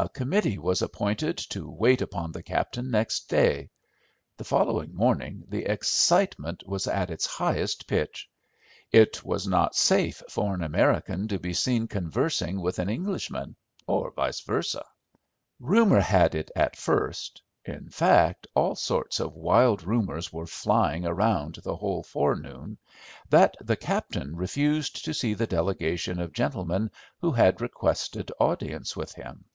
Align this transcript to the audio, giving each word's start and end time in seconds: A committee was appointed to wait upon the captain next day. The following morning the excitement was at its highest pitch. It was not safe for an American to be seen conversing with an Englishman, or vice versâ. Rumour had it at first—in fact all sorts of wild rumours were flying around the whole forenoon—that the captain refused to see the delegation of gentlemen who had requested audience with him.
A 0.00 0.08
committee 0.08 0.58
was 0.58 0.80
appointed 0.80 1.36
to 1.50 1.68
wait 1.68 2.00
upon 2.00 2.30
the 2.30 2.44
captain 2.44 2.88
next 2.88 3.28
day. 3.28 3.70
The 4.36 4.44
following 4.44 4.94
morning 4.94 5.42
the 5.48 5.64
excitement 5.64 6.62
was 6.64 6.86
at 6.86 7.10
its 7.10 7.26
highest 7.26 7.88
pitch. 7.88 8.28
It 8.92 9.24
was 9.24 9.48
not 9.48 9.74
safe 9.74 10.22
for 10.30 10.54
an 10.54 10.62
American 10.62 11.26
to 11.26 11.40
be 11.40 11.52
seen 11.52 11.88
conversing 11.88 12.60
with 12.60 12.78
an 12.78 12.88
Englishman, 12.88 13.56
or 13.88 14.12
vice 14.12 14.40
versâ. 14.40 14.84
Rumour 15.58 15.98
had 15.98 16.36
it 16.36 16.52
at 16.54 16.76
first—in 16.76 17.88
fact 17.90 18.46
all 18.54 18.76
sorts 18.76 19.18
of 19.18 19.34
wild 19.34 19.82
rumours 19.82 20.32
were 20.32 20.46
flying 20.46 21.06
around 21.06 21.56
the 21.64 21.74
whole 21.74 22.04
forenoon—that 22.04 23.56
the 23.60 23.76
captain 23.76 24.36
refused 24.36 25.04
to 25.06 25.12
see 25.12 25.34
the 25.34 25.48
delegation 25.48 26.20
of 26.20 26.32
gentlemen 26.32 26.88
who 27.20 27.32
had 27.32 27.60
requested 27.60 28.30
audience 28.38 28.94
with 28.96 29.12
him. 29.14 29.46